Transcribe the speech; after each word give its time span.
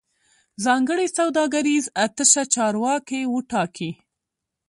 ځانګړی 0.63 1.07
سوداګریز 1.17 1.85
اتشه 2.05 2.43
چارواکي 2.53 3.21
وټاکي 3.33 3.91